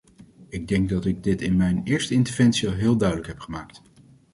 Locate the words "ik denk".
0.49-0.89